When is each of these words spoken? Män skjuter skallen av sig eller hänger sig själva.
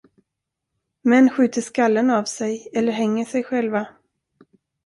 Män 1.01 1.29
skjuter 1.29 1.61
skallen 1.61 2.09
av 2.09 2.23
sig 2.23 2.67
eller 2.73 2.91
hänger 2.91 3.25
sig 3.25 3.43
själva. 3.43 3.87